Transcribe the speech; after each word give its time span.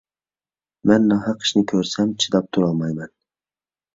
مەن 0.91 1.03
ناھەق 1.09 1.43
ئىشنى 1.47 1.63
كۆرسەم 1.71 2.15
چىداپ 2.23 2.47
تۇرالمايمەن. 2.57 3.13